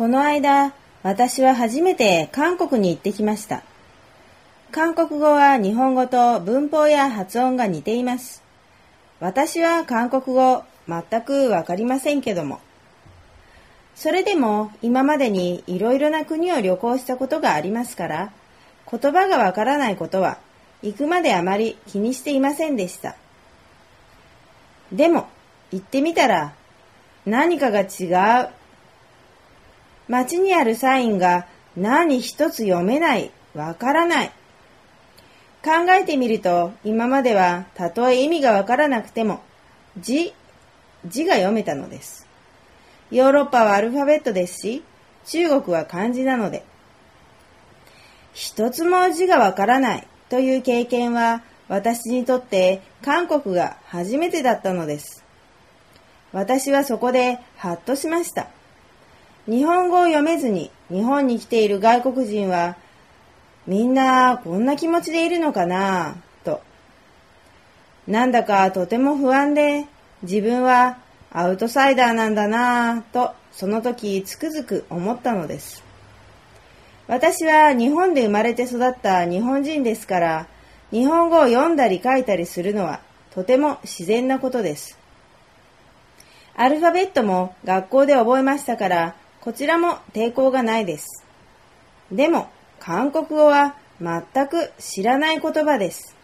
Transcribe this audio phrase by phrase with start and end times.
[0.00, 0.72] この間、
[1.02, 3.62] 私は初めて韓国に行ってきました。
[4.72, 8.42] 韓国語は日本語と文法や発音が似ています。
[9.20, 12.60] 私は韓国語全くわかりませんけども。
[13.94, 18.32] それでも今までにいろいろな国を旅行したことがありますから、
[18.90, 20.38] 言葉がわからないことは
[20.80, 23.16] 行くまであまり気にしていませんでした。
[24.94, 25.28] でも、
[25.70, 26.54] 行ってみたら
[27.26, 28.59] 何かが違う。
[30.10, 31.46] 街にあるサインが
[31.76, 34.32] 何一つ読めない、わからない。
[35.62, 39.40] 考えてみると、今まではたとえ意味がわからなくても、
[39.96, 40.34] 字、
[41.06, 42.26] 字が読めたのです。
[43.12, 44.82] ヨーロッパはアルファベットですし、
[45.26, 46.64] 中国は漢字なので、
[48.32, 55.24] 一つも字がわからないという経験は、私にとって韓国が初めてだったのです。
[56.32, 58.48] 私はそこでハッとしました。
[59.50, 62.76] 日本語を読めずに日本に来ている外国人は
[63.66, 66.14] みんなこんな気持ちでいるのかな？
[66.44, 66.62] と。
[68.06, 69.86] なんだかとても不安で
[70.22, 70.98] 自分は
[71.32, 73.02] アウトサイダーなんだな？
[73.12, 75.82] とその時つくづく思ったのです。
[77.08, 80.46] 私は日本で生まれて育った日本人ですから
[80.92, 83.00] 日本語を読んだり書いたりするのは
[83.34, 84.96] とても自然なことです。
[86.54, 91.24] アルファベットも学校で覚えましたから、こちらも抵抗がないです。
[92.12, 96.14] でも、韓国語は全く知らない言葉です。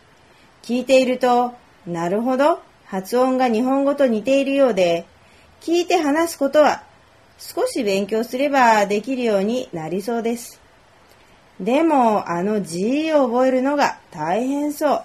[0.63, 1.55] 聞いていると、
[1.87, 5.07] なるほど、発音が日本語と似ているようで、
[5.63, 6.83] 聞いて話すことは
[7.39, 10.61] 少し勉強すればできるようになりそうです。
[11.59, 15.05] でも、あの字を覚えるのが大変そう。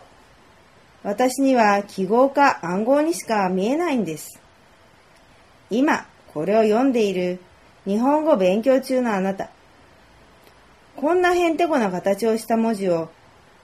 [1.03, 4.41] 私には記号か暗号にしか見えないんです。
[5.69, 7.39] 今、これを読んでいる
[7.85, 9.49] 日本語勉強中のあなた。
[10.95, 13.09] こんなへんてこな形をした文字を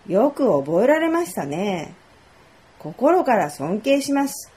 [0.07, 1.93] よく覚えられましたね。
[2.79, 4.51] 心から尊敬します。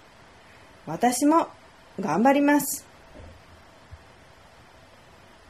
[0.86, 1.48] 私も
[1.98, 2.89] 頑張ります。